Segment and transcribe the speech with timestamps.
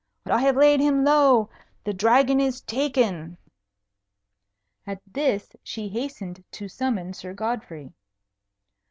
[0.25, 1.47] "I have laid him low.
[1.83, 3.37] The Dragon is taken."
[4.87, 7.93] At this she hastened to summon Sir Godfrey.